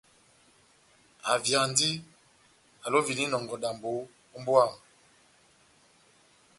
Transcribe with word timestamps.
Avyandi, 1.33 1.89
alovindi 2.85 3.23
inɔngɔ 3.25 3.55
dambo 3.63 3.89
ó 4.35 4.37
mbówa 4.41 4.63
yamu. 4.67 4.79